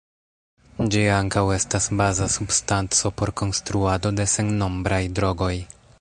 [0.93, 5.55] Ĝi ankaŭ estas baza substanco por konstruado de sennombraj drogoj.